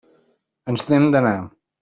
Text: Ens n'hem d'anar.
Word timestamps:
Ens 0.73 0.87
n'hem 0.87 1.05
d'anar. 1.17 1.37